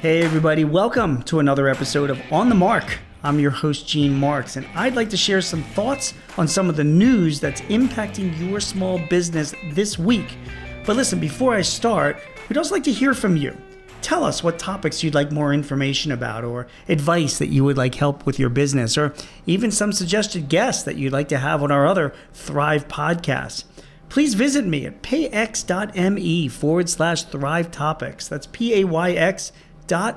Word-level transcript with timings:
Hey, 0.00 0.22
everybody, 0.22 0.64
welcome 0.64 1.22
to 1.24 1.40
another 1.40 1.68
episode 1.68 2.08
of 2.08 2.18
On 2.32 2.48
the 2.48 2.54
Mark. 2.54 3.00
I'm 3.22 3.38
your 3.38 3.50
host, 3.50 3.86
Gene 3.86 4.18
Marks, 4.18 4.56
and 4.56 4.66
I'd 4.74 4.96
like 4.96 5.10
to 5.10 5.16
share 5.18 5.42
some 5.42 5.62
thoughts 5.62 6.14
on 6.38 6.48
some 6.48 6.70
of 6.70 6.76
the 6.76 6.84
news 6.84 7.38
that's 7.38 7.60
impacting 7.60 8.48
your 8.48 8.60
small 8.60 8.98
business 9.10 9.54
this 9.74 9.98
week. 9.98 10.38
But 10.86 10.96
listen, 10.96 11.20
before 11.20 11.54
I 11.54 11.60
start, 11.60 12.18
we'd 12.48 12.56
also 12.56 12.74
like 12.74 12.84
to 12.84 12.92
hear 12.94 13.12
from 13.12 13.36
you. 13.36 13.54
Tell 14.00 14.24
us 14.24 14.42
what 14.42 14.58
topics 14.58 15.04
you'd 15.04 15.14
like 15.14 15.32
more 15.32 15.52
information 15.52 16.12
about, 16.12 16.44
or 16.44 16.66
advice 16.88 17.36
that 17.36 17.50
you 17.50 17.62
would 17.64 17.76
like 17.76 17.94
help 17.94 18.24
with 18.24 18.38
your 18.38 18.48
business, 18.48 18.96
or 18.96 19.12
even 19.44 19.70
some 19.70 19.92
suggested 19.92 20.48
guests 20.48 20.82
that 20.84 20.96
you'd 20.96 21.12
like 21.12 21.28
to 21.28 21.36
have 21.36 21.62
on 21.62 21.70
our 21.70 21.86
other 21.86 22.14
Thrive 22.32 22.88
podcasts 22.88 23.64
please 24.10 24.34
visit 24.34 24.66
me 24.66 24.84
at 24.84 25.02
payx.me 25.02 26.48
forward 26.48 26.88
slash 26.88 27.22
thrive 27.22 27.70
topics. 27.70 28.28
That's 28.28 28.48
P 28.48 28.80
A 28.80 28.84
Y 28.84 29.12
X 29.12 29.52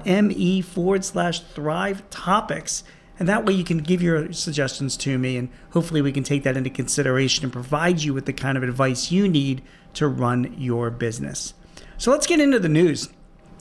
me 0.05 0.61
forward 0.61 1.03
slash 1.05 1.41
thrive 1.41 2.09
topics. 2.09 2.83
And 3.19 3.29
that 3.29 3.45
way 3.45 3.53
you 3.53 3.63
can 3.63 3.77
give 3.77 4.01
your 4.01 4.33
suggestions 4.33 4.97
to 4.97 5.17
me, 5.17 5.37
and 5.37 5.49
hopefully 5.71 6.01
we 6.01 6.11
can 6.11 6.23
take 6.23 6.43
that 6.43 6.57
into 6.57 6.69
consideration 6.69 7.43
and 7.43 7.53
provide 7.53 8.01
you 8.01 8.13
with 8.13 8.25
the 8.25 8.33
kind 8.33 8.57
of 8.57 8.63
advice 8.63 9.11
you 9.11 9.27
need 9.27 9.61
to 9.93 10.07
run 10.07 10.55
your 10.57 10.89
business. 10.89 11.53
So 11.97 12.11
let's 12.11 12.25
get 12.25 12.39
into 12.39 12.59
the 12.59 12.69
news. 12.69 13.09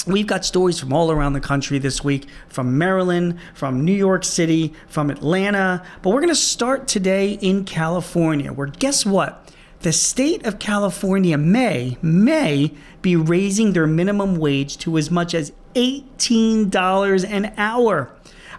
We've 0.07 0.27
got 0.27 0.45
stories 0.45 0.81
from 0.81 0.93
all 0.93 1.13
around 1.13 1.35
the 1.35 1.41
country 1.41 1.79
this 1.79 2.03
week 2.03 2.27
from 2.49 2.77
Maryland, 2.77 3.39
from 3.55 3.85
New 3.85 3.93
York 3.93 4.25
City, 4.25 4.73
from 4.89 5.11
Atlanta. 5.11 5.85
But 6.01 6.11
we're 6.11 6.21
going 6.21 6.29
to 6.29 6.35
start 6.35 6.89
today 6.89 7.35
in 7.35 7.65
California, 7.65 8.53
where 8.53 8.67
guess 8.67 9.07
what? 9.07 9.49
The 9.83 9.93
state 9.93 10.47
of 10.47 10.61
California 10.61 11.37
may, 11.37 11.97
may 12.01 12.73
be 13.03 13.17
raising 13.17 13.73
their 13.73 13.89
minimum 13.89 14.37
wage 14.37 14.79
to 14.79 14.97
as 14.97 15.11
much 15.11 15.35
as 15.35 15.51
$18 15.75 17.29
an 17.29 17.53
hour. 17.57 18.11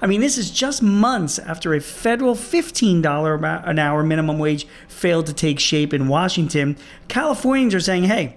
I 0.01 0.05
mean, 0.05 0.19
this 0.19 0.37
is 0.37 0.51
just 0.51 0.83
months 0.83 1.39
after 1.39 1.73
a 1.73 1.79
federal 1.79 2.35
$15 2.35 3.65
an 3.65 3.79
hour 3.79 4.03
minimum 4.03 4.37
wage 4.37 4.67
failed 4.89 5.27
to 5.27 5.33
take 5.33 5.61
shape 5.61 5.93
in 5.93 6.09
Washington. 6.09 6.75
Californians 7.07 7.73
are 7.73 7.79
saying, 7.79 8.03
hey, 8.03 8.35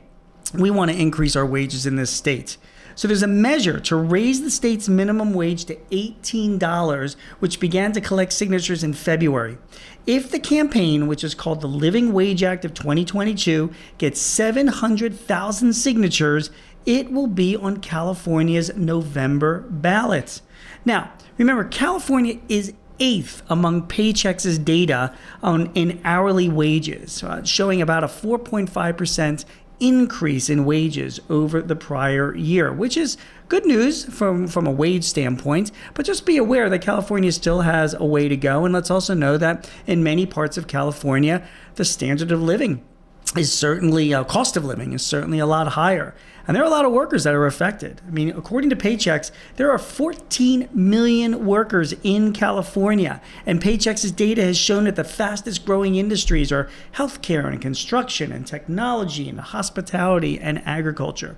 we 0.55 0.71
want 0.71 0.93
to 0.93 0.97
increase 0.97 1.35
our 1.35 1.45
wages 1.45 1.87
in 1.87 1.97
this 1.97 2.13
state. 2.13 2.57
So 2.97 3.07
there's 3.07 3.23
a 3.23 3.29
measure 3.29 3.79
to 3.79 3.95
raise 3.95 4.41
the 4.41 4.51
state's 4.51 4.89
minimum 4.89 5.35
wage 5.35 5.67
to 5.67 5.77
$18, 5.91 7.17
which 7.41 7.61
began 7.61 7.93
to 7.93 8.01
collect 8.01 8.33
signatures 8.33 8.83
in 8.83 8.95
February. 8.95 9.59
If 10.07 10.31
the 10.31 10.41
campaign, 10.41 11.07
which 11.07 11.23
is 11.23 11.35
called 11.35 11.61
the 11.61 11.67
Living 11.67 12.15
Wage 12.15 12.43
Act 12.43 12.65
of 12.65 12.73
2022, 12.73 13.71
gets 13.99 14.19
700,000 14.21 15.75
signatures, 15.75 16.51
it 16.87 17.13
will 17.13 17.27
be 17.27 17.55
on 17.55 17.79
California's 17.79 18.75
November 18.77 19.67
ballot. 19.69 20.41
Now, 20.87 21.13
remember, 21.37 21.65
California 21.65 22.39
is 22.49 22.73
eighth 22.99 23.43
among 23.51 23.89
Paychex's 23.89 24.59
data 24.59 25.15
on 25.43 25.71
in 25.75 26.01
hourly 26.03 26.49
wages, 26.49 27.23
uh, 27.23 27.43
showing 27.45 27.83
about 27.83 28.05
a 28.05 28.09
4.5% 28.09 29.45
increase 29.81 30.49
in 30.49 30.65
wages 30.65 31.21
over 31.29 31.61
the 31.61 31.77
prior 31.77 32.35
year, 32.35 32.73
which 32.73 32.97
is 32.97 33.17
good 33.49 33.67
news 33.67 34.05
from, 34.05 34.47
from 34.47 34.67
a 34.67 34.71
wage 34.71 35.05
standpoint. 35.05 35.71
But 35.95 36.07
just 36.07 36.27
be 36.27 36.37
aware 36.37 36.69
that 36.71 36.81
California 36.81 37.33
still 37.33 37.61
has 37.63 37.95
a 37.95 38.05
way 38.05 38.29
to 38.29 38.37
go. 38.37 38.65
And 38.65 38.75
let's 38.75 38.91
also 38.91 39.15
know 39.15 39.37
that 39.37 39.71
in 39.87 40.03
many 40.03 40.27
parts 40.27 40.57
of 40.57 40.67
California, 40.67 41.47
the 41.77 41.85
standard 41.85 42.33
of 42.33 42.43
living 42.43 42.83
is 43.37 43.53
certainly, 43.53 44.15
uh, 44.15 44.25
cost 44.25 44.57
of 44.57 44.65
living 44.65 44.93
is 44.93 45.05
certainly 45.05 45.39
a 45.39 45.47
lot 45.47 45.69
higher. 45.69 46.15
And 46.47 46.55
there 46.55 46.63
are 46.63 46.67
a 46.67 46.71
lot 46.71 46.85
of 46.85 46.93
workers 46.93 47.25
that 47.25 47.35
are 47.35 47.47
affected. 47.47 48.01
I 48.07 48.11
mean, 48.11 48.31
according 48.31 48.71
to 48.71 48.77
Paychex, 48.77 49.33
there 49.57 49.71
are 49.71 49.79
14 49.79 50.69
million 50.73 51.45
workers 51.45 51.93
in 52.05 52.33
California. 52.33 53.21
And 53.45 53.61
Paychex's 53.61 54.13
data 54.13 54.43
has 54.43 54.57
shown 54.57 54.85
that 54.85 54.95
the 54.95 55.05
fastest 55.05 55.67
growing 55.67 55.97
industries 55.97 56.53
are 56.53 56.71
healthcare 56.95 57.47
and 57.47 57.61
construction 57.61 58.31
and 58.31 58.47
technology 58.47 59.29
and 59.29 59.41
hospitality 59.41 60.39
and 60.39 60.63
agriculture. 60.65 61.37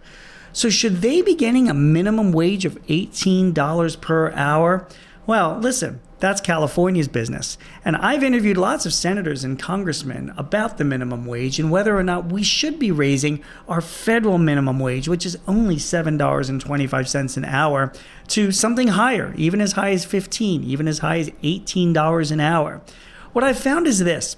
So, 0.52 0.68
should 0.70 0.96
they 0.96 1.22
be 1.22 1.34
getting 1.34 1.68
a 1.68 1.74
minimum 1.74 2.32
wage 2.32 2.64
of 2.64 2.74
$18 2.86 4.00
per 4.00 4.32
hour? 4.32 4.86
Well, 5.26 5.58
listen, 5.58 6.00
that's 6.20 6.40
California's 6.40 7.08
business. 7.08 7.58
And 7.84 7.96
I've 7.96 8.24
interviewed 8.24 8.56
lots 8.56 8.86
of 8.86 8.92
senators 8.92 9.44
and 9.44 9.58
congressmen 9.58 10.32
about 10.36 10.78
the 10.78 10.84
minimum 10.84 11.26
wage 11.26 11.58
and 11.58 11.70
whether 11.70 11.96
or 11.96 12.02
not 12.02 12.32
we 12.32 12.42
should 12.42 12.78
be 12.78 12.90
raising 12.90 13.42
our 13.68 13.80
federal 13.80 14.38
minimum 14.38 14.78
wage, 14.78 15.08
which 15.08 15.24
is 15.24 15.38
only 15.46 15.76
$7.25 15.76 17.36
an 17.36 17.44
hour, 17.44 17.92
to 18.28 18.52
something 18.52 18.88
higher, 18.88 19.32
even 19.36 19.60
as 19.60 19.72
high 19.72 19.90
as 19.90 20.04
15, 20.04 20.64
even 20.64 20.88
as 20.88 20.98
high 20.98 21.18
as 21.18 21.30
$18 21.42 22.32
an 22.32 22.40
hour. 22.40 22.80
What 23.32 23.44
I've 23.44 23.58
found 23.58 23.86
is 23.86 24.00
this 24.00 24.36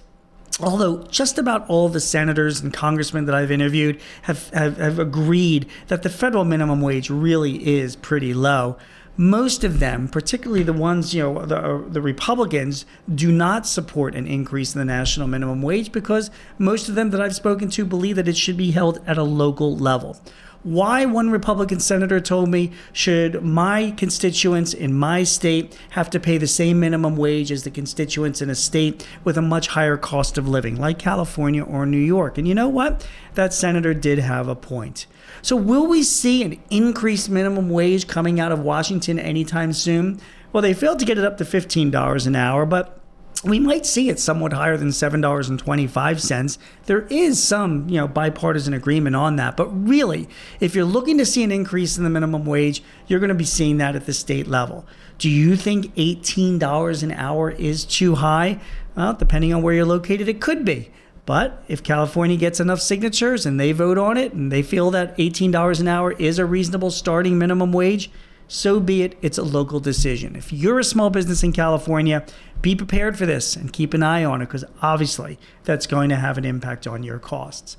although 0.63 1.05
just 1.05 1.39
about 1.39 1.67
all 1.69 1.89
the 1.89 2.01
senators 2.01 2.61
and 2.61 2.73
congressmen 2.73 3.25
that 3.25 3.35
I've 3.35 3.51
interviewed 3.51 3.99
have, 4.23 4.51
have, 4.51 4.77
have, 4.77 4.99
agreed 4.99 5.67
that 5.89 6.03
the 6.03 6.11
federal 6.11 6.45
minimum 6.45 6.83
wage 6.83 7.09
really 7.09 7.77
is 7.79 7.97
pretty 7.97 8.35
low 8.35 8.77
most 9.21 9.65
of 9.65 9.81
them, 9.81 10.09
particularly 10.09 10.63
the 10.63 10.73
ones, 10.73 11.15
you 11.15 11.23
know, 11.23 11.45
the, 11.45 11.59
uh, 11.59 11.83
the 11.91 12.01
Republicans, 12.01 12.87
do 13.15 13.31
not 13.31 13.67
support 13.67 14.15
an 14.15 14.27
increase 14.27 14.75
in 14.75 14.79
the 14.79 14.85
national 14.87 15.29
minimum 15.29 15.61
wage 15.61 15.93
because 15.93 16.31
most 16.57 16.89
of 16.89 16.95
them 16.95 17.11
that 17.11 17.21
I've 17.21 17.35
spoken 17.35 17.69
to 17.69 17.85
believe 17.85 18.17
that 18.17 18.29
it 18.29 18.37
should 18.39 18.57
be 18.57 18.71
held 18.71 18.99
at 19.07 19.19
a 19.19 19.23
local 19.23 19.77
level. 19.77 20.19
Why, 20.63 21.07
one 21.07 21.31
Republican 21.31 21.81
senator 21.81 22.21
told 22.21 22.51
me, 22.51 22.73
should 22.93 23.43
my 23.43 23.93
constituents 23.97 24.75
in 24.75 24.93
my 24.93 25.25
state 25.25 25.79
have 25.91 26.11
to 26.11 26.21
pay 26.21 26.37
the 26.37 26.47
same 26.47 26.79
minimum 26.79 27.17
wage 27.17 27.51
as 27.51 27.65
the 27.65 27.71
constituents 27.71 28.43
in 28.43 28.51
a 28.51 28.55
state 28.55 29.07
with 29.25 29.39
a 29.39 29.43
much 29.43 29.69
higher 29.69 29.97
cost 29.97 30.37
of 30.37 30.47
living, 30.47 30.77
like 30.77 30.99
California 30.99 31.65
or 31.65 31.87
New 31.87 31.97
York? 31.97 32.37
And 32.37 32.47
you 32.47 32.55
know 32.55 32.69
what? 32.69 33.09
That 33.35 33.55
senator 33.55 33.95
did 33.95 34.19
have 34.19 34.49
a 34.49 34.55
point. 34.55 35.07
So, 35.41 35.57
will 35.57 35.87
we 35.87 36.03
see 36.03 36.43
an 36.43 36.61
increased 36.69 37.31
minimum 37.31 37.71
wage 37.71 38.07
coming 38.07 38.39
out 38.39 38.53
of 38.53 38.61
Washington 38.61 39.19
anytime 39.19 39.73
soon? 39.73 40.21
Well, 40.53 40.63
they 40.63 40.75
failed 40.75 40.99
to 40.99 41.07
get 41.07 41.17
it 41.17 41.25
up 41.25 41.39
to 41.39 41.45
$15 41.45 42.27
an 42.27 42.37
hour, 42.37 42.67
but 42.67 43.00
we 43.43 43.59
might 43.59 43.87
see 43.87 44.11
it 44.11 44.21
somewhat 44.21 44.53
higher 44.53 44.77
than 44.77 44.89
$7.25. 44.89 46.59
There 46.85 47.07
is 47.09 47.43
some, 47.43 47.89
you 47.89 47.97
know, 47.97 48.07
bipartisan 48.07 48.75
agreement 48.75 49.17
on 49.17 49.37
that, 49.37 49.57
but 49.57 49.69
really, 49.69 50.29
if 50.61 50.75
you're 50.75 50.85
looking 50.85 51.17
to 51.19 51.25
see 51.25 51.43
an 51.43 51.51
increase 51.51 51.97
in 51.97 52.05
the 52.05 52.11
minimum 52.11 52.45
wage, 52.45 52.83
you're 53.07 53.21
going 53.21 53.29
to 53.29 53.35
be 53.35 53.45
seeing 53.45 53.79
that 53.79 53.97
at 53.97 54.05
the 54.05 54.13
state 54.13 54.47
level. 54.47 54.85
Do 55.17 55.31
you 55.31 55.57
think 55.57 55.95
$18 55.95 57.03
an 57.03 57.13
hour 57.13 57.51
is 57.51 57.85
too 57.87 58.17
high? 58.17 58.61
Well, 58.95 59.15
depending 59.15 59.55
on 59.55 59.63
where 59.63 59.75
you're 59.75 59.87
located, 59.87 60.29
it 60.29 60.41
could 60.41 60.65
be. 60.65 60.91
But 61.25 61.63
if 61.69 61.83
California 61.83 62.37
gets 62.37 62.61
enough 62.61 62.81
signatures 62.81 63.47
and 63.47 63.59
they 63.59 63.73
vote 63.73 63.99
on 63.99 64.17
it 64.17 64.33
and 64.33 64.51
they 64.51 64.63
feel 64.63 64.91
that 64.91 65.17
$18 65.17 65.81
an 65.81 65.89
hour 65.89 66.13
is 66.13 66.39
a 66.39 66.45
reasonable 66.45 66.91
starting 66.91 67.39
minimum 67.39 67.73
wage, 67.73 68.11
so 68.53 68.81
be 68.81 69.03
it. 69.03 69.17
It's 69.23 69.39
a 69.39 69.45
local 69.45 69.79
decision. 69.79 70.35
If 70.35 70.53
you're 70.53 70.81
a 70.81 70.85
small 70.85 71.09
business 71.09 71.45
in 71.45 71.53
California, 71.53 72.27
be 72.61 72.75
prepared 72.75 73.17
for 73.17 73.25
this 73.25 73.55
and 73.55 73.73
keep 73.73 73.95
an 73.95 74.03
eye 74.03 74.25
on 74.25 74.43
it 74.43 74.47
because 74.47 74.65
obviously 74.83 75.39
that's 75.63 75.87
going 75.87 76.09
to 76.09 76.17
have 76.17 76.37
an 76.37 76.45
impact 76.45 76.85
on 76.89 77.05
your 77.05 77.21
costs. 77.21 77.77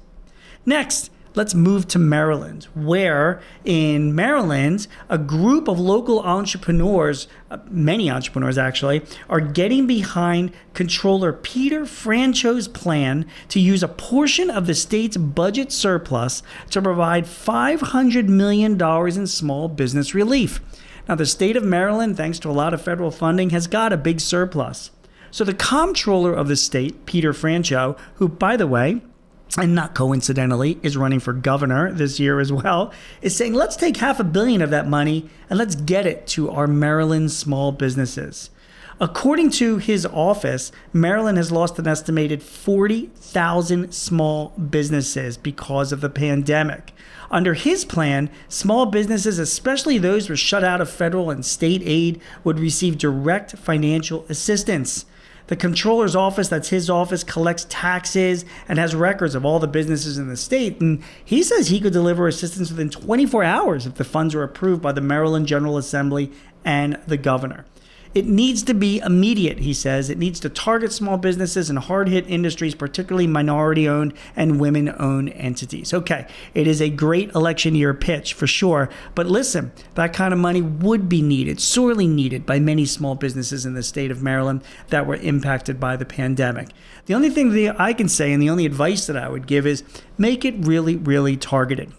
Next, 0.66 1.12
let's 1.36 1.54
move 1.54 1.88
to 1.88 2.00
Maryland, 2.00 2.66
where 2.74 3.42
in 3.64 4.14
Maryland, 4.14 4.88
a 5.10 5.18
group 5.18 5.68
of 5.68 5.80
local 5.80 6.20
entrepreneurs, 6.22 7.28
uh, 7.50 7.58
many 7.70 8.10
entrepreneurs 8.10 8.58
actually, 8.58 9.04
are 9.30 9.40
getting 9.40 9.88
behind 9.88 10.52
Controller 10.74 11.34
Peter 11.34 11.82
Franchot's 11.82 12.68
plan 12.68 13.26
to 13.50 13.60
use 13.60 13.84
a 13.84 13.88
portion 13.88 14.50
of 14.50 14.68
the 14.68 14.76
state's 14.76 15.18
budget 15.18 15.72
surplus 15.72 16.44
to 16.70 16.82
provide 16.82 17.26
$500 17.26 18.28
million 18.28 18.82
in 18.82 19.28
small 19.28 19.68
business 19.68 20.14
relief. 20.14 20.62
Now, 21.08 21.16
the 21.16 21.26
state 21.26 21.56
of 21.56 21.64
Maryland, 21.64 22.18
thanks 22.18 22.40
to 22.40 22.50
a 22.50 22.52
lot 22.52 22.74
of 22.74 22.82
federal 22.82 23.12
funding, 23.12 23.50
has 23.50 23.68
got 23.68 23.92
a 23.92 23.98
big 23.98 24.20
surplus. 24.20 24.92
So, 25.32 25.44
the 25.44 25.54
comptroller 25.54 26.34
of 26.34 26.48
the 26.48 26.56
state, 26.56 27.06
Peter 27.06 27.32
Franchot, 27.32 27.98
who, 28.16 28.28
by 28.28 28.58
the 28.58 28.68
way, 28.68 29.02
and 29.58 29.76
not 29.76 29.94
coincidentally, 29.94 30.80
is 30.82 30.96
running 30.96 31.20
for 31.20 31.34
governor 31.34 31.92
this 31.92 32.20
year 32.20 32.40
as 32.40 32.52
well, 32.54 32.94
is 33.22 33.36
saying, 33.36 33.54
let's 33.54 33.76
take 33.76 33.98
half 33.98 34.20
a 34.20 34.24
billion 34.24 34.62
of 34.62 34.70
that 34.70 34.88
money 34.88 35.30
and 35.50 35.60
let's 35.60 35.76
get 35.76 36.06
it 36.06 36.26
to 36.28 36.50
our 36.50 36.68
Maryland 36.68 37.32
small 37.32 37.72
businesses. 37.72 38.50
According 39.02 39.50
to 39.52 39.78
his 39.78 40.06
office, 40.06 40.72
Maryland 40.94 41.38
has 41.38 41.52
lost 41.52 41.80
an 41.80 41.88
estimated 41.88 42.44
40,000 42.44 43.92
small 43.92 44.50
businesses 44.50 45.38
because 45.38 45.92
of 45.92 46.02
the 46.02 46.10
pandemic. 46.10 46.94
Under 47.32 47.56
his 47.56 47.84
plan, 47.84 48.30
small 48.48 48.86
businesses, 48.86 49.40
especially 49.40 49.98
those 49.98 50.28
who 50.28 50.34
are 50.34 50.38
shut 50.38 50.64
out 50.64 50.82
of 50.82 50.90
federal 50.90 51.32
and 51.32 51.44
state 51.44 51.82
aid, 51.84 52.22
would 52.44 52.60
receive 52.60 53.00
direct 53.00 53.54
financial 53.54 54.24
assistance. 54.30 55.06
The 55.52 55.58
controller's 55.58 56.16
office, 56.16 56.48
that's 56.48 56.70
his 56.70 56.90
office, 56.90 57.26
collects 57.26 57.66
taxes 57.68 58.46
and 58.70 58.80
has 58.80 58.96
records 58.96 59.36
of 59.36 59.44
all 59.44 59.60
the 59.60 59.68
businesses 59.68 60.18
in 60.18 60.30
the 60.30 60.38
state. 60.38 60.80
And 60.80 61.04
he 61.26 61.44
says 61.44 61.68
he 61.68 61.82
could 61.82 61.92
deliver 61.92 62.26
assistance 62.30 62.72
within 62.72 62.90
24 62.90 63.44
hours 63.44 63.86
if 63.86 63.96
the 63.96 64.06
funds 64.06 64.34
are 64.34 64.44
approved 64.44 64.82
by 64.82 64.94
the 64.94 65.02
Maryland 65.02 65.48
General 65.48 65.78
Assembly 65.78 66.32
and 66.64 66.98
the 67.06 67.18
governor. 67.18 67.66
It 68.14 68.26
needs 68.26 68.62
to 68.64 68.74
be 68.74 69.00
immediate, 69.00 69.60
he 69.60 69.74
says. 69.74 70.10
It 70.10 70.18
needs 70.18 70.40
to 70.42 70.50
target 70.50 70.92
small 70.92 71.18
businesses 71.18 71.70
and 71.70 71.80
hard 71.80 72.10
hit 72.10 72.28
industries, 72.28 72.76
particularly 72.76 73.26
minority 73.26 73.88
owned 73.88 74.14
and 74.36 74.60
women 74.60 74.94
owned 75.00 75.30
entities. 75.30 75.94
Okay, 75.94 76.28
it 76.54 76.68
is 76.68 76.82
a 76.82 76.90
great 76.90 77.34
election 77.34 77.74
year 77.74 77.94
pitch 77.94 78.34
for 78.34 78.48
sure. 78.48 78.90
But 79.16 79.28
listen, 79.28 79.72
that 79.96 80.12
kind 80.12 80.34
of 80.34 80.40
money 80.40 80.62
would 80.62 81.08
be 81.08 81.22
needed, 81.22 81.62
sorely 81.62 82.08
needed 82.08 82.46
by 82.46 82.60
many 82.60 82.86
small 82.86 83.16
businesses 83.16 83.66
in 83.66 83.76
the 83.76 83.84
state 83.84 84.12
of 84.12 84.22
Maryland 84.22 84.62
that 84.90 85.08
were 85.08 85.16
impacted 85.16 85.80
by 85.80 85.96
the 85.96 86.06
pandemic. 86.06 86.70
The 87.06 87.14
only 87.14 87.30
thing 87.30 87.52
that 87.52 87.80
I 87.80 87.94
can 87.94 88.10
say 88.10 88.34
and 88.34 88.42
the 88.42 88.50
only 88.50 88.66
advice 88.66 89.08
that 89.08 89.16
I 89.18 89.30
would 89.30 89.48
give 89.48 89.66
is 89.66 89.84
make 90.18 90.44
it 90.44 90.56
really, 90.58 90.98
really 90.98 91.38
targeted 91.38 91.94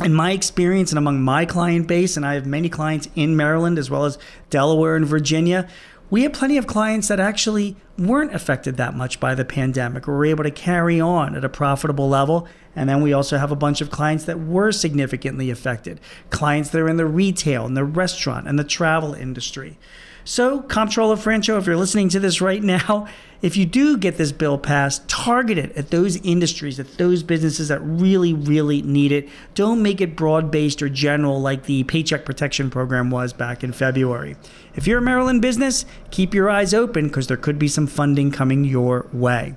in 0.00 0.14
my 0.14 0.32
experience 0.32 0.90
and 0.90 0.98
among 0.98 1.22
my 1.22 1.44
client 1.44 1.86
base, 1.86 2.16
and 2.16 2.24
I 2.24 2.34
have 2.34 2.46
many 2.46 2.68
clients 2.68 3.08
in 3.14 3.36
Maryland 3.36 3.78
as 3.78 3.90
well 3.90 4.04
as 4.04 4.18
Delaware 4.48 4.96
and 4.96 5.06
Virginia, 5.06 5.68
we 6.10 6.22
have 6.22 6.32
plenty 6.32 6.56
of 6.56 6.66
clients 6.66 7.08
that 7.08 7.20
actually 7.20 7.76
weren't 7.96 8.34
affected 8.34 8.76
that 8.76 8.94
much 8.94 9.20
by 9.20 9.34
the 9.34 9.44
pandemic 9.44 10.08
or 10.08 10.16
were 10.16 10.24
able 10.24 10.42
to 10.42 10.50
carry 10.50 11.00
on 11.00 11.36
at 11.36 11.44
a 11.44 11.48
profitable 11.48 12.08
level. 12.08 12.48
And 12.74 12.88
then 12.88 13.00
we 13.00 13.12
also 13.12 13.38
have 13.38 13.52
a 13.52 13.56
bunch 13.56 13.80
of 13.80 13.90
clients 13.90 14.24
that 14.24 14.40
were 14.40 14.72
significantly 14.72 15.50
affected, 15.50 16.00
clients 16.30 16.70
that 16.70 16.80
are 16.80 16.88
in 16.88 16.96
the 16.96 17.06
retail 17.06 17.66
and 17.66 17.76
the 17.76 17.84
restaurant 17.84 18.48
and 18.48 18.58
the 18.58 18.64
travel 18.64 19.14
industry. 19.14 19.78
So, 20.24 20.60
Comptroller 20.60 21.16
Franchot, 21.16 21.58
if 21.58 21.66
you're 21.66 21.76
listening 21.76 22.08
to 22.10 22.20
this 22.20 22.40
right 22.40 22.62
now, 22.62 23.08
if 23.42 23.56
you 23.56 23.64
do 23.64 23.96
get 23.96 24.18
this 24.18 24.32
bill 24.32 24.58
passed, 24.58 25.08
target 25.08 25.56
it 25.56 25.76
at 25.76 25.90
those 25.90 26.16
industries, 26.18 26.78
at 26.78 26.98
those 26.98 27.22
businesses 27.22 27.68
that 27.68 27.80
really, 27.80 28.34
really 28.34 28.82
need 28.82 29.12
it. 29.12 29.28
Don't 29.54 29.82
make 29.82 30.00
it 30.00 30.14
broad 30.14 30.50
based 30.50 30.82
or 30.82 30.88
general 30.88 31.40
like 31.40 31.64
the 31.64 31.84
Paycheck 31.84 32.24
Protection 32.24 32.70
Program 32.70 33.10
was 33.10 33.32
back 33.32 33.64
in 33.64 33.72
February. 33.72 34.36
If 34.74 34.86
you're 34.86 34.98
a 34.98 35.02
Maryland 35.02 35.40
business, 35.40 35.86
keep 36.10 36.34
your 36.34 36.50
eyes 36.50 36.74
open 36.74 37.08
because 37.08 37.26
there 37.26 37.36
could 37.36 37.58
be 37.58 37.68
some 37.68 37.86
funding 37.86 38.30
coming 38.30 38.64
your 38.64 39.06
way. 39.12 39.54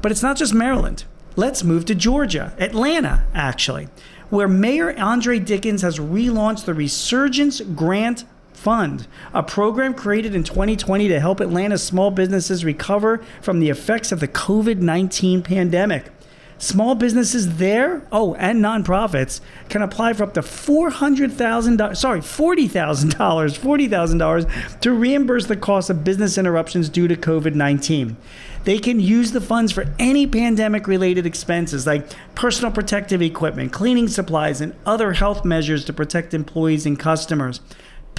But 0.00 0.12
it's 0.12 0.22
not 0.22 0.36
just 0.36 0.54
Maryland. 0.54 1.04
Let's 1.36 1.62
move 1.62 1.84
to 1.86 1.94
Georgia, 1.94 2.54
Atlanta, 2.58 3.26
actually, 3.34 3.88
where 4.30 4.48
Mayor 4.48 4.98
Andre 4.98 5.38
Dickens 5.38 5.82
has 5.82 5.98
relaunched 5.98 6.64
the 6.64 6.74
Resurgence 6.74 7.60
Grant 7.60 8.24
Fund, 8.60 9.06
a 9.32 9.42
program 9.42 9.94
created 9.94 10.34
in 10.34 10.44
2020 10.44 11.08
to 11.08 11.18
help 11.18 11.40
Atlanta's 11.40 11.82
small 11.82 12.10
businesses 12.10 12.62
recover 12.62 13.22
from 13.40 13.58
the 13.58 13.70
effects 13.70 14.12
of 14.12 14.20
the 14.20 14.28
COVID 14.28 14.80
19 14.80 15.40
pandemic. 15.40 16.12
Small 16.58 16.94
businesses 16.94 17.56
there, 17.56 18.06
oh, 18.12 18.34
and 18.34 18.62
nonprofits 18.62 19.40
can 19.70 19.80
apply 19.80 20.12
for 20.12 20.24
up 20.24 20.34
to 20.34 20.42
$400,000, 20.42 21.96
sorry, 21.96 22.20
$40,000, 22.20 23.14
$40,000 23.14 24.80
to 24.80 24.92
reimburse 24.92 25.46
the 25.46 25.56
cost 25.56 25.88
of 25.88 26.04
business 26.04 26.36
interruptions 26.36 26.90
due 26.90 27.08
to 27.08 27.16
COVID 27.16 27.54
19. 27.54 28.18
They 28.64 28.78
can 28.78 29.00
use 29.00 29.32
the 29.32 29.40
funds 29.40 29.72
for 29.72 29.86
any 29.98 30.26
pandemic 30.26 30.86
related 30.86 31.24
expenses 31.24 31.86
like 31.86 32.12
personal 32.34 32.70
protective 32.70 33.22
equipment, 33.22 33.72
cleaning 33.72 34.08
supplies, 34.08 34.60
and 34.60 34.74
other 34.84 35.14
health 35.14 35.46
measures 35.46 35.86
to 35.86 35.94
protect 35.94 36.34
employees 36.34 36.84
and 36.84 37.00
customers. 37.00 37.62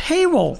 Payroll 0.01 0.57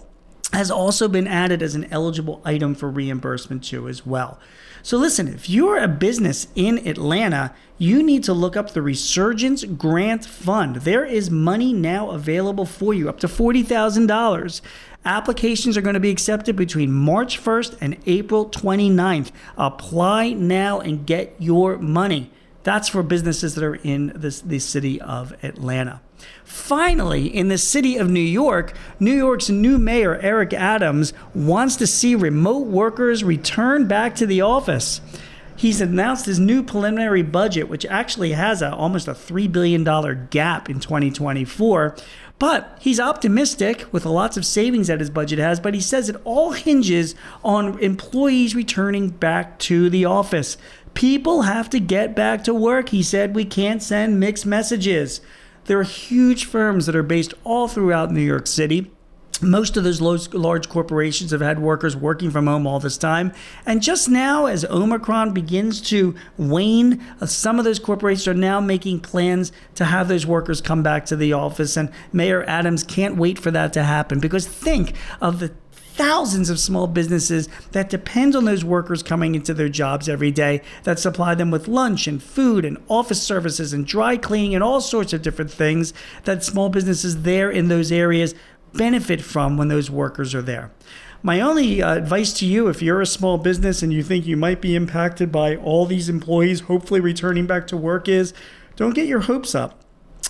has 0.54 0.70
also 0.70 1.08
been 1.08 1.26
added 1.26 1.64
as 1.64 1.74
an 1.74 1.92
eligible 1.92 2.42
item 2.46 2.76
for 2.76 2.92
reimbursement 2.92 3.64
too 3.64 3.90
as 3.90 4.06
well. 4.06 4.40
So 4.84 4.98
listen, 4.98 5.28
if 5.28 5.50
you're 5.50 5.80
a 5.80 5.88
business 5.88 6.48
in 6.54 6.88
Atlanta, 6.88 7.56
you 7.80 8.04
need 8.04 8.24
to 8.26 8.34
look 8.34 8.56
up 8.56 8.72
the 8.72 8.84
Resurgence 8.84 9.64
Grant 9.64 10.26
Fund. 10.26 10.78
There 10.78 11.04
is 11.04 11.32
money 11.32 11.74
now 11.74 12.12
available 12.12 12.68
for 12.68 12.94
you, 12.94 13.10
up 13.10 13.20
to 13.22 13.28
$40,000. 13.28 14.62
Applications 15.06 15.76
are 15.76 15.82
going 15.82 15.96
to 15.96 16.00
be 16.00 16.12
accepted 16.12 16.56
between 16.56 16.92
March 16.92 17.44
1st 17.44 17.78
and 17.82 17.98
April 18.06 18.48
29th. 18.48 19.32
Apply 19.58 20.34
now 20.34 20.80
and 20.80 21.08
get 21.08 21.36
your 21.40 21.80
money. 21.80 22.30
That's 22.62 22.90
for 22.90 23.02
businesses 23.02 23.56
that 23.56 23.64
are 23.64 23.76
in 23.76 24.14
this, 24.14 24.40
the 24.40 24.60
city 24.60 25.02
of 25.02 25.34
Atlanta. 25.44 26.02
Finally, 26.44 27.28
in 27.28 27.48
the 27.48 27.58
city 27.58 27.98
of 27.98 28.10
New 28.10 28.20
York, 28.20 28.74
New 29.00 29.14
York's 29.14 29.50
new 29.50 29.78
mayor, 29.78 30.18
Eric 30.22 30.54
Adams, 30.54 31.14
wants 31.34 31.76
to 31.78 31.88
see 31.88 32.16
remote 32.16 32.68
workers 32.68 33.24
return 33.24 33.88
back 33.88 34.16
to 34.16 34.26
the 34.26 34.42
office. 34.42 35.02
He's 35.56 35.80
announced 35.80 36.26
his 36.26 36.40
new 36.40 36.64
preliminary 36.64 37.22
budget, 37.22 37.70
which 37.70 37.86
actually 37.86 38.32
has 38.32 38.62
a, 38.62 38.74
almost 38.74 39.08
a 39.08 39.14
$3 39.14 39.52
billion 39.52 39.84
gap 40.32 40.70
in 40.70 40.80
2024. 40.80 41.96
But 42.40 42.76
he's 42.82 43.00
optimistic 43.00 43.86
with 43.92 44.04
lots 44.04 44.38
of 44.38 44.46
savings 44.48 44.88
that 44.88 45.00
his 45.00 45.12
budget 45.12 45.38
has, 45.38 45.60
but 45.60 45.76
he 45.76 45.80
says 45.80 46.10
it 46.10 46.16
all 46.24 46.54
hinges 46.54 47.14
on 47.44 47.78
employees 47.78 48.56
returning 48.56 49.10
back 49.10 49.60
to 49.60 49.92
the 49.92 50.06
office. 50.06 50.58
People 50.96 51.44
have 51.44 51.70
to 51.70 51.80
get 51.80 52.16
back 52.16 52.44
to 52.46 52.54
work. 52.56 52.90
He 52.90 53.04
said 53.04 53.36
we 53.36 53.46
can't 53.46 53.84
send 53.84 54.20
mixed 54.20 54.48
messages. 54.48 55.22
There 55.66 55.80
are 55.80 55.84
huge 55.84 56.46
firms 56.46 56.86
that 56.86 56.96
are 56.96 57.04
based 57.04 57.34
all 57.44 57.68
throughout 57.68 58.12
New 58.12 58.22
York 58.22 58.48
City. 58.48 58.92
Most 59.42 59.76
of 59.76 59.84
those 59.84 60.02
large 60.02 60.70
corporations 60.70 61.32
have 61.32 61.42
had 61.42 61.58
workers 61.58 61.96
working 61.96 62.30
from 62.30 62.46
home 62.46 62.68
all 62.68 62.80
this 62.80 62.98
time. 62.98 63.34
And 63.66 63.82
just 63.82 64.08
now, 64.08 64.46
as 64.46 64.64
Omicron 64.66 65.34
begins 65.34 65.82
to 65.90 66.14
wane, 66.38 67.04
uh, 67.20 67.26
some 67.26 67.58
of 67.58 67.66
those 67.66 67.80
corporations 67.80 68.28
are 68.28 68.36
now 68.36 68.60
making 68.60 69.00
plans 69.00 69.52
to 69.76 69.86
have 69.86 70.08
those 70.08 70.28
workers 70.28 70.62
come 70.62 70.84
back 70.84 71.06
to 71.08 71.16
the 71.16 71.34
office. 71.34 71.76
And 71.76 71.92
Mayor 72.14 72.44
Adams 72.48 72.84
can't 72.84 73.16
wait 73.16 73.40
for 73.40 73.50
that 73.50 73.74
to 73.74 73.84
happen 73.84 74.20
because 74.20 74.46
think 74.46 74.94
of 75.20 75.40
the 75.40 75.52
thousands 76.02 76.50
of 76.50 76.60
small 76.60 76.88
businesses 76.88 77.48
that 77.74 77.88
depend 77.88 78.36
on 78.36 78.46
those 78.46 78.66
workers 78.66 79.04
coming 79.04 79.36
into 79.36 79.54
their 79.54 79.70
jobs 79.70 80.10
every 80.10 80.32
day 80.32 80.60
that 80.82 80.98
supply 80.98 81.36
them 81.36 81.52
with 81.52 81.68
lunch 81.68 82.08
and 82.08 82.24
food 82.24 82.66
and 82.66 82.76
office 82.88 83.22
services 83.22 83.72
and 83.72 83.86
dry 83.86 84.18
cleaning 84.18 84.56
and 84.56 84.64
all 84.64 84.82
sorts 84.82 85.14
of 85.14 85.22
different 85.22 85.52
things 85.52 85.94
that 86.24 86.44
small 86.44 86.70
businesses 86.70 87.22
there 87.22 87.52
in 87.52 87.68
those 87.68 87.92
areas 87.92 88.34
benefit 88.74 89.22
from 89.22 89.58
when 89.58 89.68
those 89.68 89.92
workers 89.92 90.34
are 90.34 90.42
there. 90.42 90.72
My 91.22 91.40
only 91.40 91.84
uh, 91.84 91.94
advice 91.94 92.34
to 92.40 92.48
you, 92.48 92.68
if 92.68 92.82
you're 92.82 93.02
a 93.02 93.06
small 93.06 93.38
business 93.38 93.84
and 93.84 93.94
you 93.94 94.02
think 94.02 94.26
you 94.26 94.36
might 94.36 94.60
be 94.60 94.76
impacted 94.76 95.32
by 95.32 95.56
all 95.56 95.86
these 95.86 96.10
employees 96.10 96.62
hopefully 96.62 97.00
returning 97.00 97.46
back 97.46 97.68
to 97.68 97.78
work, 97.78 98.08
is 98.08 98.34
don't 98.76 98.96
get 98.96 99.06
your 99.06 99.20
hopes 99.20 99.54
up. 99.54 99.81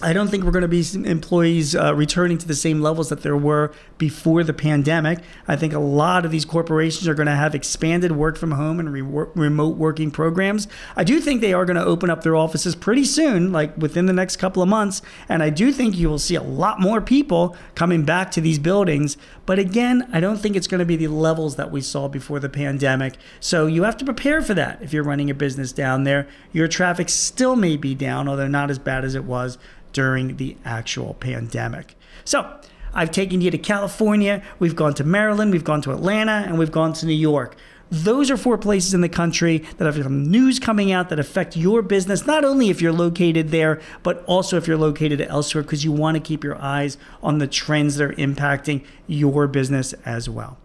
I 0.03 0.13
don't 0.13 0.29
think 0.29 0.43
we're 0.43 0.51
going 0.51 0.63
to 0.63 0.67
be 0.67 0.83
employees 1.07 1.75
uh, 1.75 1.93
returning 1.93 2.39
to 2.39 2.47
the 2.47 2.55
same 2.55 2.81
levels 2.81 3.09
that 3.09 3.21
there 3.21 3.37
were 3.37 3.71
before 3.99 4.43
the 4.43 4.53
pandemic. 4.53 5.19
I 5.47 5.55
think 5.55 5.73
a 5.73 5.79
lot 5.79 6.25
of 6.25 6.31
these 6.31 6.43
corporations 6.43 7.07
are 7.07 7.13
going 7.13 7.27
to 7.27 7.35
have 7.35 7.53
expanded 7.53 8.13
work 8.13 8.35
from 8.35 8.51
home 8.51 8.79
and 8.79 8.91
re- 8.91 9.27
remote 9.35 9.77
working 9.77 10.09
programs. 10.09 10.67
I 10.95 11.03
do 11.03 11.19
think 11.19 11.41
they 11.41 11.53
are 11.53 11.65
going 11.65 11.75
to 11.75 11.85
open 11.85 12.09
up 12.09 12.23
their 12.23 12.35
offices 12.35 12.75
pretty 12.75 13.03
soon, 13.03 13.51
like 13.51 13.77
within 13.77 14.07
the 14.07 14.13
next 14.13 14.37
couple 14.37 14.63
of 14.63 14.69
months. 14.69 15.03
And 15.29 15.43
I 15.43 15.51
do 15.51 15.71
think 15.71 15.95
you 15.95 16.09
will 16.09 16.19
see 16.19 16.35
a 16.35 16.41
lot 16.41 16.79
more 16.79 16.99
people 16.99 17.55
coming 17.75 18.03
back 18.03 18.31
to 18.31 18.41
these 18.41 18.57
buildings. 18.57 19.17
But 19.45 19.59
again, 19.59 20.09
I 20.11 20.19
don't 20.19 20.37
think 20.37 20.55
it's 20.55 20.67
going 20.67 20.79
to 20.79 20.85
be 20.85 20.95
the 20.95 21.09
levels 21.09 21.57
that 21.57 21.71
we 21.71 21.81
saw 21.81 22.07
before 22.07 22.39
the 22.39 22.49
pandemic. 22.49 23.17
So 23.39 23.67
you 23.67 23.83
have 23.83 23.97
to 23.97 24.05
prepare 24.05 24.41
for 24.41 24.55
that 24.55 24.81
if 24.81 24.93
you're 24.93 25.03
running 25.03 25.29
a 25.29 25.35
business 25.35 25.71
down 25.71 26.05
there. 26.05 26.27
Your 26.51 26.67
traffic 26.67 27.09
still 27.09 27.55
may 27.55 27.77
be 27.77 27.93
down, 27.93 28.27
although 28.27 28.47
not 28.47 28.71
as 28.71 28.79
bad 28.79 29.05
as 29.05 29.13
it 29.13 29.25
was 29.25 29.59
during 29.93 30.37
the 30.37 30.57
actual 30.65 31.13
pandemic. 31.15 31.95
So, 32.23 32.59
I've 32.93 33.11
taken 33.11 33.39
you 33.39 33.51
to 33.51 33.57
California, 33.57 34.43
we've 34.59 34.75
gone 34.75 34.93
to 34.95 35.03
Maryland, 35.03 35.51
we've 35.51 35.63
gone 35.63 35.81
to 35.83 35.91
Atlanta, 35.91 36.43
and 36.45 36.59
we've 36.59 36.71
gone 36.71 36.91
to 36.93 37.05
New 37.05 37.13
York. 37.13 37.55
Those 37.89 38.31
are 38.31 38.37
four 38.37 38.57
places 38.57 38.93
in 38.93 39.01
the 39.01 39.09
country 39.09 39.59
that 39.77 39.85
have 39.85 40.01
some 40.01 40.23
news 40.23 40.59
coming 40.59 40.93
out 40.93 41.09
that 41.09 41.19
affect 41.19 41.57
your 41.57 41.81
business, 41.81 42.25
not 42.25 42.45
only 42.45 42.69
if 42.69 42.81
you're 42.81 42.93
located 42.93 43.49
there, 43.49 43.81
but 44.01 44.23
also 44.25 44.55
if 44.55 44.65
you're 44.65 44.77
located 44.77 45.19
elsewhere, 45.21 45.61
because 45.61 45.83
you 45.83 45.91
want 45.91 46.15
to 46.15 46.21
keep 46.21 46.41
your 46.41 46.57
eyes 46.61 46.97
on 47.21 47.39
the 47.39 47.47
trends 47.47 47.97
that 47.97 48.05
are 48.05 48.13
impacting 48.13 48.85
your 49.07 49.45
business 49.45 49.93
as 50.05 50.29
well. 50.29 50.57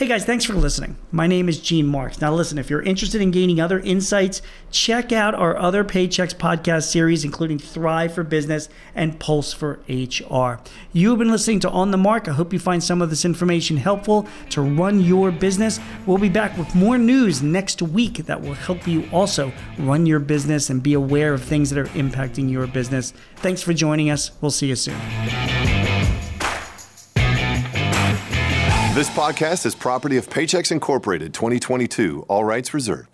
Hey 0.00 0.08
guys, 0.08 0.24
thanks 0.24 0.46
for 0.46 0.54
listening. 0.54 0.96
My 1.12 1.26
name 1.26 1.46
is 1.46 1.60
Gene 1.60 1.86
Marks. 1.86 2.22
Now, 2.22 2.32
listen, 2.32 2.56
if 2.56 2.70
you're 2.70 2.80
interested 2.80 3.20
in 3.20 3.30
gaining 3.30 3.60
other 3.60 3.80
insights, 3.80 4.40
check 4.70 5.12
out 5.12 5.34
our 5.34 5.58
other 5.58 5.84
Paychex 5.84 6.34
podcast 6.34 6.84
series, 6.84 7.22
including 7.22 7.58
Thrive 7.58 8.14
for 8.14 8.24
Business 8.24 8.70
and 8.94 9.20
Pulse 9.20 9.52
for 9.52 9.78
HR. 9.90 10.62
You've 10.94 11.18
been 11.18 11.30
listening 11.30 11.60
to 11.60 11.68
On 11.68 11.90
the 11.90 11.98
Mark. 11.98 12.28
I 12.28 12.32
hope 12.32 12.54
you 12.54 12.58
find 12.58 12.82
some 12.82 13.02
of 13.02 13.10
this 13.10 13.26
information 13.26 13.76
helpful 13.76 14.26
to 14.48 14.62
run 14.62 15.02
your 15.02 15.30
business. 15.30 15.78
We'll 16.06 16.16
be 16.16 16.30
back 16.30 16.56
with 16.56 16.74
more 16.74 16.96
news 16.96 17.42
next 17.42 17.82
week 17.82 18.24
that 18.24 18.40
will 18.40 18.54
help 18.54 18.88
you 18.88 19.06
also 19.12 19.52
run 19.80 20.06
your 20.06 20.18
business 20.18 20.70
and 20.70 20.82
be 20.82 20.94
aware 20.94 21.34
of 21.34 21.44
things 21.44 21.68
that 21.68 21.78
are 21.78 21.88
impacting 21.88 22.50
your 22.50 22.66
business. 22.66 23.12
Thanks 23.36 23.60
for 23.60 23.74
joining 23.74 24.08
us. 24.08 24.30
We'll 24.40 24.50
see 24.50 24.68
you 24.68 24.76
soon. 24.76 24.96
This 28.92 29.08
podcast 29.08 29.66
is 29.66 29.76
property 29.76 30.16
of 30.16 30.28
Paychex 30.28 30.72
Incorporated 30.72 31.32
2022, 31.32 32.26
all 32.28 32.44
rights 32.44 32.74
reserved. 32.74 33.09